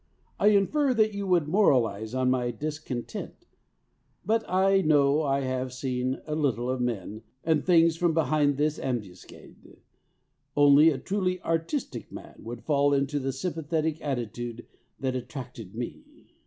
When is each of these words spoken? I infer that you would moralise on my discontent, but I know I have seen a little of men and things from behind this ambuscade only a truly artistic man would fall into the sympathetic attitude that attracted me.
I 0.39 0.47
infer 0.47 0.95
that 0.95 1.13
you 1.13 1.27
would 1.27 1.47
moralise 1.47 2.15
on 2.15 2.31
my 2.31 2.49
discontent, 2.49 3.45
but 4.25 4.43
I 4.49 4.81
know 4.81 5.21
I 5.21 5.41
have 5.41 5.71
seen 5.71 6.23
a 6.25 6.33
little 6.33 6.71
of 6.71 6.81
men 6.81 7.21
and 7.43 7.63
things 7.63 7.97
from 7.97 8.11
behind 8.15 8.57
this 8.57 8.79
ambuscade 8.79 9.77
only 10.57 10.89
a 10.89 10.97
truly 10.97 11.39
artistic 11.43 12.11
man 12.11 12.39
would 12.39 12.63
fall 12.63 12.95
into 12.95 13.19
the 13.19 13.31
sympathetic 13.31 14.01
attitude 14.03 14.65
that 14.99 15.15
attracted 15.15 15.75
me. 15.75 16.31